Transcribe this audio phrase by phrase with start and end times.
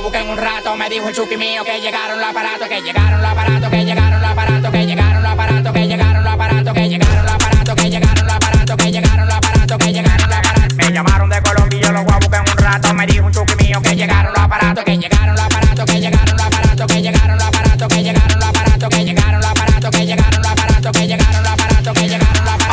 [0.00, 0.76] a buscar en un rato.
[0.76, 4.20] Me dijo el chuki mío que llegaron los aparatos, que llegaron los aparatos, que llegaron
[4.20, 7.90] los aparatos, que llegaron los aparatos, que llegaron los aparatos, que llegaron los aparatos, que
[7.90, 10.76] llegaron los aparatos, que llegaron los aparatos, que llegaron los aparatos.
[10.76, 12.94] Me llamaron de Colombia y yo los voy a buscar un rato.
[12.94, 16.36] Me dijo un chuki mío que llegaron los aparatos, que llegaron los aparatos, que llegaron
[16.36, 20.06] los aparatos, que llegaron los aparatos, que llegaron los aparatos, que llegaron los aparatos, que
[20.06, 22.70] llegaron los aparatos, que llegaron los aparatos, que llegaron los aparatos.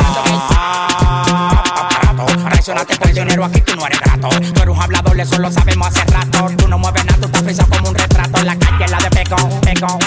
[2.48, 4.28] Traicionaste por dinero, aquí tú no eres grato.
[4.28, 6.50] Tú eres un hablador, eso lo sabemos hace rato.
[6.56, 7.17] Tú no mueves nada,
[8.48, 9.98] la calle, la de pegón, pegón.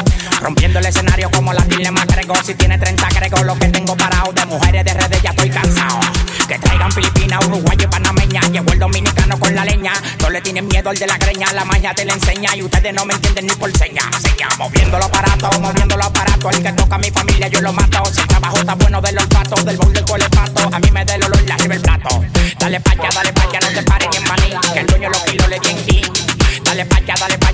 [0.42, 2.34] Rompiendo el escenario como la dilema agrego.
[2.44, 4.34] Si tiene 30 agrego lo que tengo parado.
[4.34, 6.00] De mujeres de redes ya estoy cansado.
[6.48, 8.42] Que traigan Filipinas, Uruguay y Panameña.
[8.52, 9.94] Llegó el dominicano con la leña.
[10.22, 11.54] No le tienen miedo al de la greña.
[11.54, 14.10] La magia te la enseña y ustedes no me entienden ni por seña.
[14.20, 16.56] Seña, moviendo los aparatos, moviendo los aparatos.
[16.56, 18.04] El que toca a mi familia yo lo mato.
[18.12, 20.68] Si el trabajo está bueno del olfato, del bol del colepato.
[20.74, 22.24] A mí me da el olor y arriba el plato.
[22.58, 24.74] Dale pa' allá, dale pa' allá, no te pares ni en maní.
[24.74, 26.64] Que el dueño los kilos le di en.
[26.64, 27.51] Dale pa' allá, dale pa'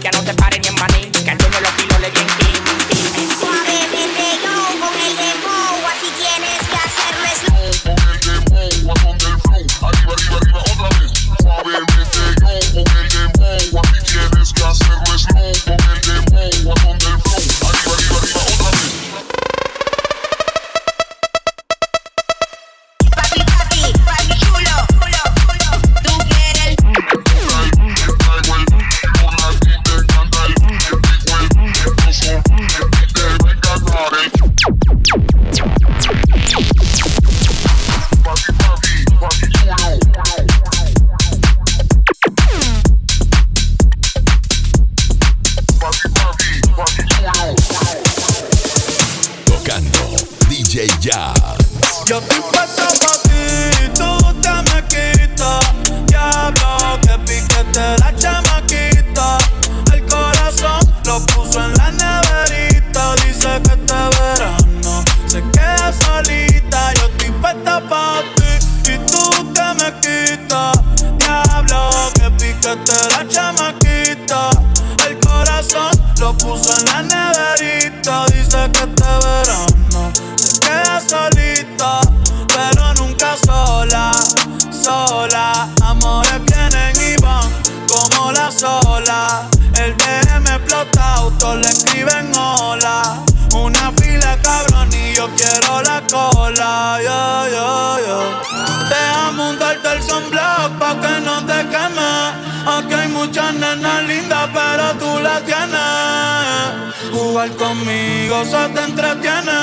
[107.38, 109.60] Jugar conmigo se te entretiene.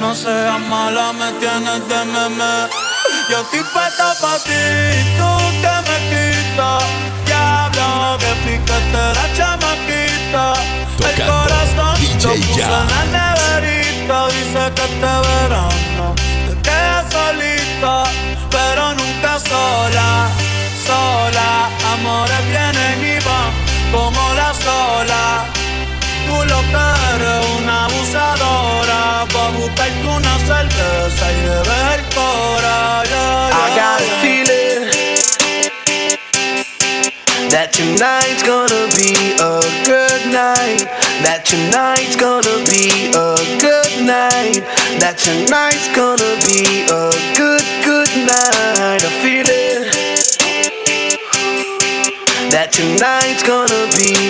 [0.00, 2.54] No seas mala, me tienes de meme.
[3.30, 4.64] Yo estoy puesta pa' ti,
[5.16, 5.30] tú
[5.62, 6.82] que me quitas.
[7.24, 10.54] Diablo, que piquete la chamaquita.
[11.08, 14.26] El corazón lo puso en la neverita.
[14.34, 16.14] Dice que este verano
[16.48, 18.02] te quedas solita,
[18.50, 20.28] pero nunca sola,
[20.84, 21.70] sola.
[21.94, 23.52] Amores vienen y van
[23.92, 25.59] como la sola.
[26.30, 33.66] Tú lo que eres una abusadora Pa' buscarte una cerveza y beber cora yeah, I
[33.74, 34.60] got a feeling
[37.50, 39.10] that tonight's gonna be
[39.42, 40.86] a good night.
[41.26, 44.62] That tonight's gonna be a good night.
[45.02, 49.02] That tonight's gonna be a good, good night.
[49.02, 49.90] I feel it.
[52.54, 54.29] That tonight's gonna be a good night.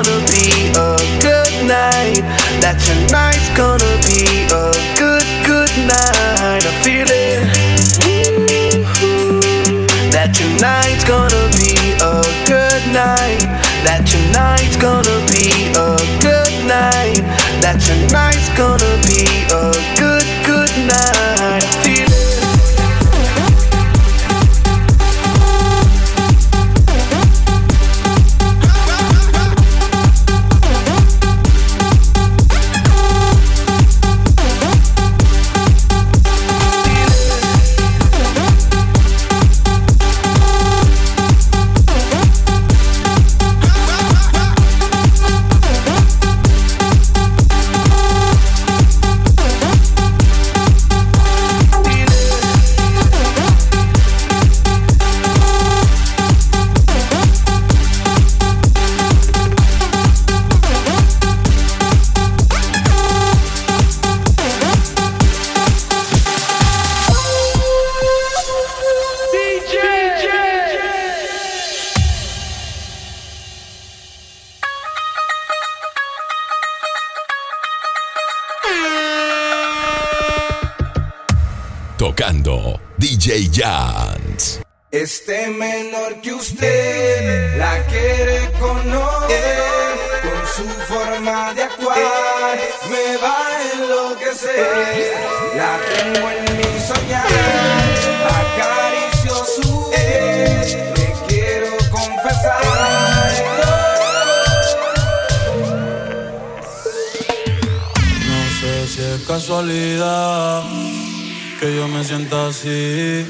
[82.21, 84.61] tocando DJ Jans.
[84.91, 89.57] Este menor que usted la quiere conocer
[90.21, 92.59] con su forma de actuar
[92.91, 95.13] me va a enloquecer.
[95.55, 97.25] La tengo en mi soñar,
[98.43, 102.61] acaricio su piel, le quiero confesar.
[108.27, 111.00] No sé si es casualidad
[111.61, 113.23] que yo me sienta así.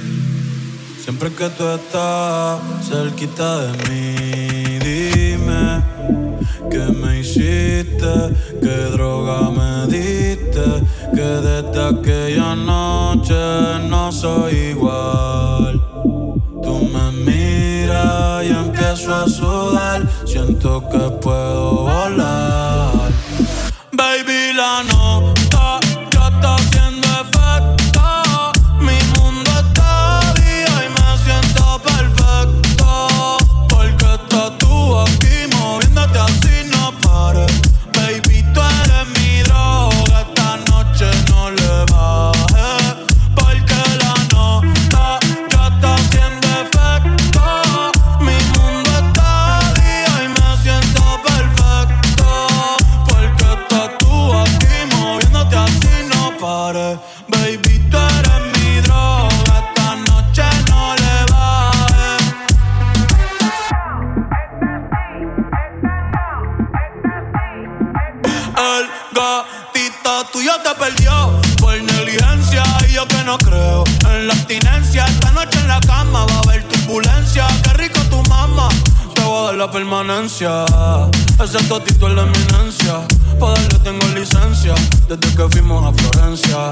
[1.03, 5.83] Siempre que tú estás cerquita de mí, dime
[6.71, 8.13] qué me hiciste,
[8.61, 10.65] qué droga me diste,
[11.13, 13.41] que desde aquella noche
[13.89, 15.81] no soy igual.
[16.63, 23.11] Tú me miras y empiezo a sudar, siento que puedo volar.
[23.91, 25.10] Baby, la nota
[80.33, 83.05] Ese totito es la eminencia.
[83.37, 84.73] Para darle tengo licencia
[85.09, 86.71] desde que fuimos a Florencia.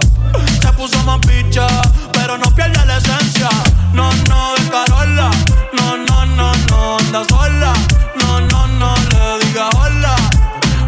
[0.62, 1.68] Se puso más picha,
[2.14, 3.50] pero no pierde la esencia.
[3.94, 5.30] No, no, de Carola.
[5.74, 7.74] No, no, no, no, anda sola.
[8.16, 10.16] No, no, no, le diga hola.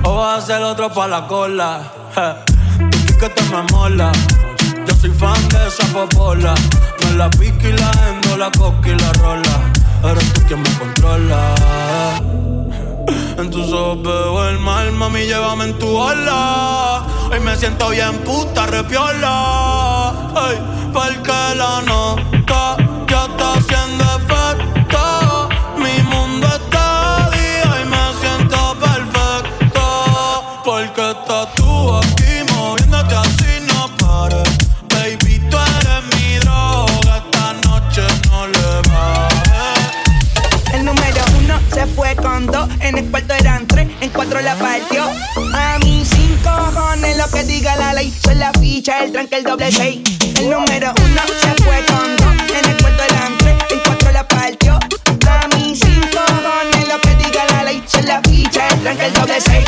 [0.04, 1.82] O vas a ser otro pa' la cola.
[2.16, 4.14] Je, Tu piquete me mola.
[4.88, 6.56] Yo soy fan de esa popola.
[7.04, 9.60] Me la pique y la endo, la coca y la rola.
[10.04, 12.51] Eres tú quien me controla.
[13.42, 17.04] En tus ojos veo el mal, mami, llévame en tu ola.
[17.32, 20.12] Hoy me siento bien puta, repiola.
[20.36, 20.60] Ay,
[20.94, 22.78] porque la nota
[23.08, 24.11] ya está haciendo
[44.32, 45.04] cuatro la partió.
[45.54, 49.44] A mí sin cojones lo que diga la ley, soy la ficha, el tranque, el
[49.44, 50.00] doble seis.
[50.38, 54.28] El número uno se fue con dos, en el cuarto eran tres, en cuatro la
[54.28, 54.74] partió.
[54.76, 59.14] A mí sin cojones lo que diga la ley, soy la ficha, el tranque, el
[59.14, 59.66] doble seis.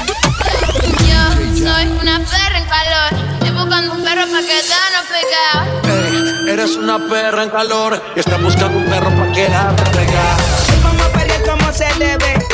[1.07, 3.13] Yo soy una perra en calor.
[3.33, 6.45] Estoy buscando un perro pa' quedarnos pegados.
[6.45, 10.37] Ey, eres una perra en calor y estás buscando un perro para quedarte pegada.
[10.69, 12.52] Hoy vamos a pelear como se debe.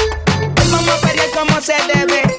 [1.59, 2.38] Hoy vamos a pelear como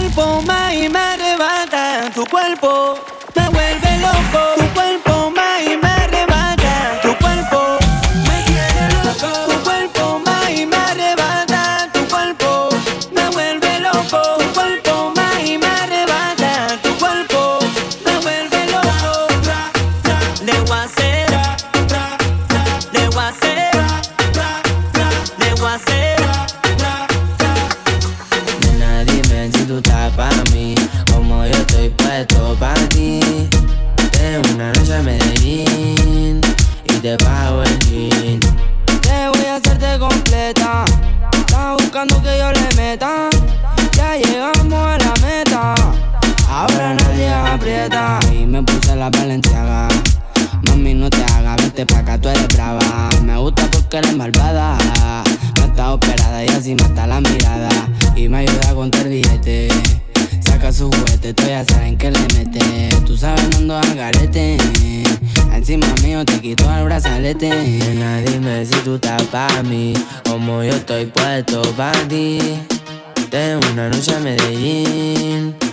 [0.00, 2.94] cuerpo, ma, y me arrebata tu cuerpo.
[46.94, 48.18] nadie aprieta.
[48.32, 49.88] Y me puse la valenciaga.
[50.62, 53.08] Mami, no te hagas, vete pa' acá, tú eres brava.
[53.24, 54.76] Me gusta porque eres malvada.
[55.56, 57.70] No está operada y así mata la mirada.
[58.14, 59.68] Y me ayuda a contar billete.
[60.40, 62.88] Saca su juguete, tú ya saben que le mete.
[63.06, 64.56] Tú sabes, no ando al garete.
[65.52, 67.48] Encima mío te quito el brazalete.
[67.50, 69.94] Nena, dime si tú estás pa' mí.
[70.28, 72.38] Como yo estoy puesto pa' ti.
[73.30, 75.54] De una noche a Medellín.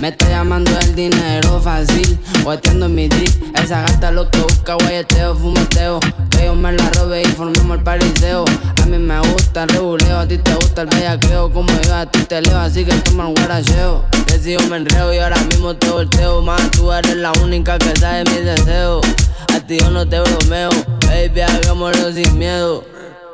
[0.00, 3.30] Me está llamando el dinero fácil, guateando en mi drip.
[3.56, 6.00] Esa gata lo que busca, guayeteo, fumeteo.
[6.30, 8.44] Que yo me la robe y formemos el pariseo.
[8.82, 11.52] A mí me gusta el reguleo, a ti te gusta el bellaqueo.
[11.52, 14.04] Como yo a ti te leo, así que toma el guaracheo.
[14.48, 16.40] Yo me enreo y ahora mismo te volteo.
[16.40, 19.04] Más tú eres la única que sabe mis deseos.
[19.52, 20.70] A ti yo no te bromeo,
[21.06, 22.82] baby, hagámoslo sin miedo.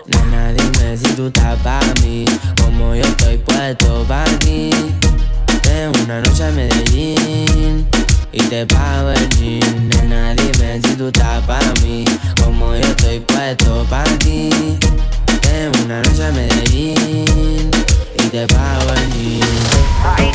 [0.06, 2.24] Nena, dime si tú estás para mí,
[2.60, 4.70] como yo estoy puesto para ti.
[5.74, 7.84] Ven una noche a Medellín
[8.30, 9.88] y te pago el jean.
[9.88, 12.04] Nena, dime si tú estás para mí,
[12.44, 14.50] como yo estoy puesto para ti.
[15.42, 17.70] Ven una noche a Medellín
[18.18, 20.30] y te pago el jean.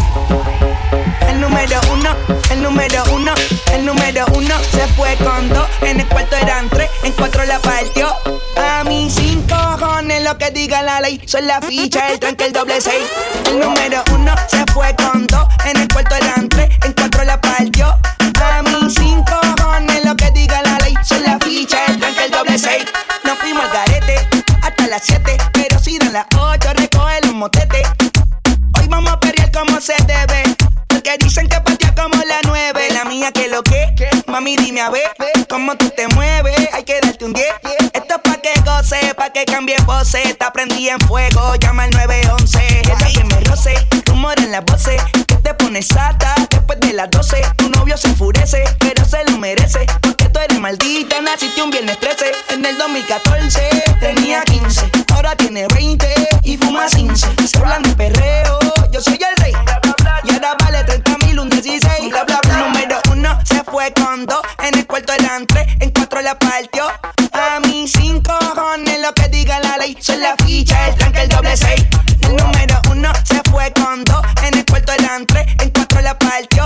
[1.30, 2.10] El número uno,
[2.52, 3.34] el número uno,
[3.74, 5.70] el número uno se fue con dos.
[5.84, 7.99] En el cuarto eran tres, en cuatro la partió.
[10.40, 11.22] Que diga la ley.
[11.26, 13.04] Son la ficha, el tranque, el doble seis.
[13.46, 15.48] El número uno se fue con dos.
[15.66, 17.88] En el cuarto eran tres, en cuatro la partió.
[17.88, 20.96] A mí cinco cojones lo que diga la ley.
[21.04, 22.86] Son la ficha, el tranque, el doble seis.
[23.26, 24.16] Nos fuimos al garete
[24.64, 25.38] hasta las siete.
[25.54, 27.88] Pero si dan las ocho, recoge los motetes.
[28.80, 30.44] Hoy vamos a pelear como se debe.
[31.04, 32.88] Que dicen que partía como la nueve.
[32.94, 33.94] La mía que lo que,
[34.28, 35.12] mami dime a ver
[35.50, 36.70] cómo tú te mueves.
[36.72, 37.46] Hay que darte un 10.
[39.40, 40.26] Que cambie voces.
[40.26, 42.60] Está prendí en fuego, llama al 911.
[42.80, 43.74] Ella que me roce,
[44.06, 45.02] rumor en las voces.
[45.28, 47.42] Que te pones sata después de las 12.
[47.58, 49.86] Tu novio se enfurece, pero se lo merece.
[50.02, 52.32] Porque tú eres maldita, naciste un viernes 13.
[52.50, 57.28] En el 2014 tenía 15, ahora tiene 20 y fuma 15.
[57.48, 58.60] Se hablan de perreo,
[58.92, 59.54] yo soy el rey.
[60.24, 62.10] Y ahora vale 30 mil, un 16.
[62.10, 62.58] Bla, bla, bla.
[62.58, 64.42] Número uno se fue con dos.
[71.60, 71.86] Seis.
[72.22, 74.22] El número uno se fue con dos.
[74.44, 76.66] En el cuarto eran tres, en cuatro la partió.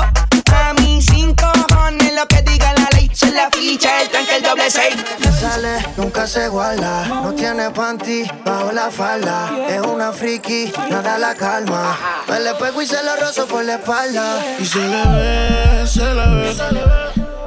[0.56, 3.10] A mí cinco cojones lo que diga la ley.
[3.14, 4.96] Son la ficha, el tranque, el doble seis.
[5.40, 7.06] sale, nunca se guarda.
[7.08, 9.52] No tiene panty bajo la falda.
[9.68, 11.98] Es una friki, nada la calma.
[12.30, 14.44] Me le pego y se lo rozo por la espalda.
[14.60, 16.56] Y se le ve, se le ve.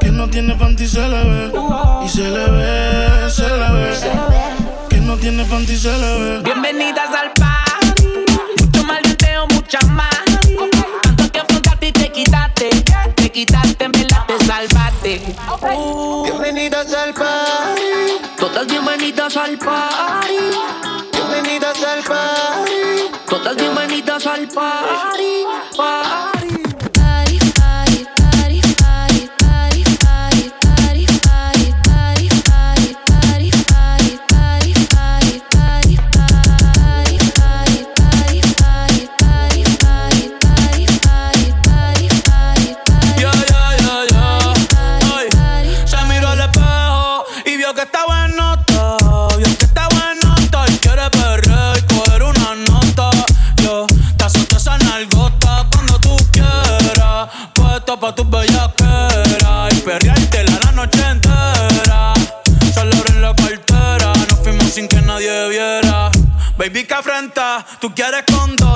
[0.00, 1.52] Que no tiene panty, se le ve.
[2.04, 3.96] Y se le ve, se le ve.
[4.00, 4.45] Que
[5.16, 6.40] no tiene panty, se le ve.
[6.42, 8.06] Bienvenidas al party.
[8.60, 10.24] Mucho malditeo, mucha más.
[11.02, 12.70] Tanto que afrontaste y te quitaste.
[13.14, 15.22] Te quitaste, en verdad te salvaste.
[16.24, 17.82] Bienvenidas al party.
[18.38, 20.34] Todas bienvenidas al party.
[21.12, 22.72] Bienvenidas al party.
[23.28, 25.44] Todas bienvenidas al party.
[25.76, 26.55] party.
[67.80, 68.75] Tú quieres con dos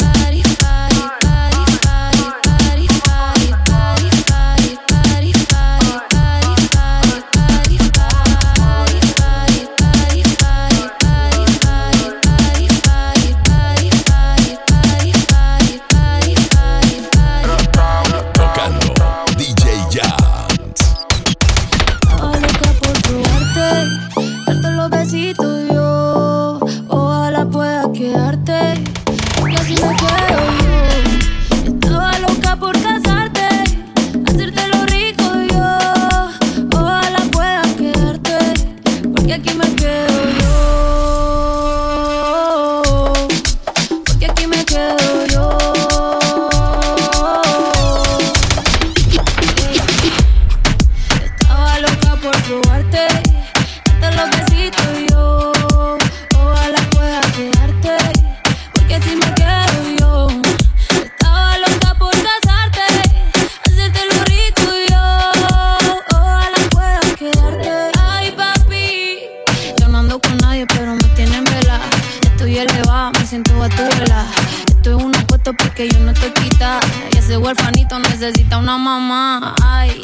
[70.11, 71.79] ando con nadie, pero me tienen vela.
[72.23, 74.25] Estoy elevada, me siento a tu vela.
[74.67, 76.79] Estoy un apuesto porque yo no te quita.
[77.13, 79.55] Y ese huerfanito necesita una mamá.
[79.63, 80.01] Ay,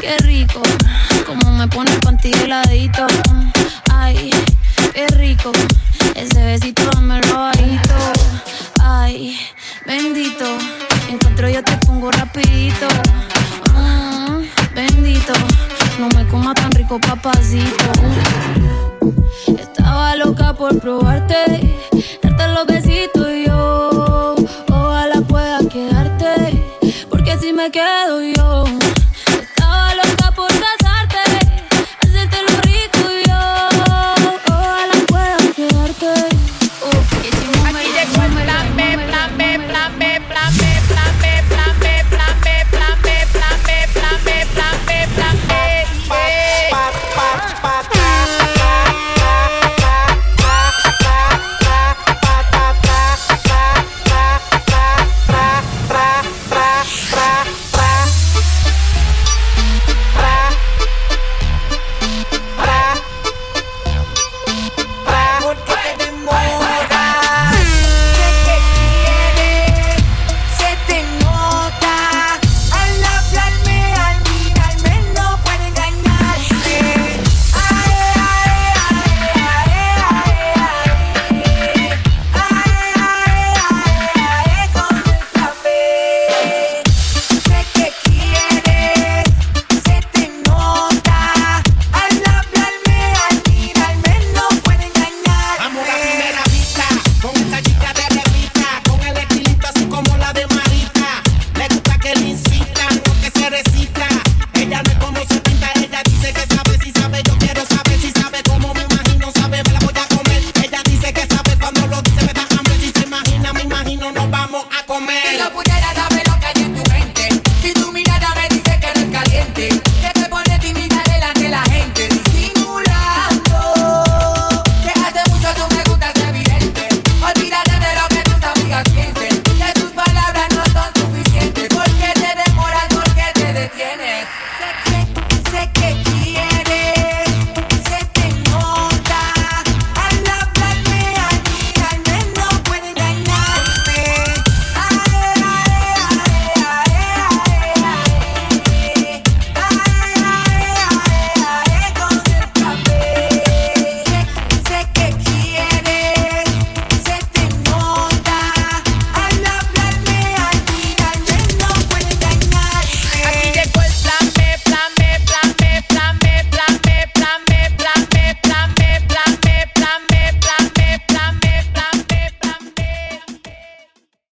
[0.00, 0.62] qué rico.
[1.26, 3.06] Como me pone el panty heladito.
[3.92, 4.30] Ay,
[4.94, 5.50] qué rico.
[6.14, 7.94] Ese besito dame el bajito.
[8.80, 9.36] Ay,
[9.84, 10.44] bendito.
[11.08, 12.86] Encuentro yo te pongo rapidito.
[13.74, 15.32] Mm, bendito.
[15.98, 18.89] No me coma tan rico, papacito.
[19.46, 21.78] Estaba loca por probarte,
[22.22, 24.34] darte los besitos y yo.
[24.68, 26.64] Ojalá pueda quedarte,
[27.08, 28.89] porque si me quedo yo.